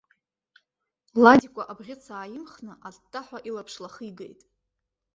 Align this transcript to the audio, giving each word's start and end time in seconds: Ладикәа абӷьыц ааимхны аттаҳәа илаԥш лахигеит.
Ладикәа 1.23 1.63
абӷьыц 1.71 2.03
ааимхны 2.17 2.73
аттаҳәа 2.87 3.39
илаԥш 3.49 3.73
лахигеит. 3.83 4.39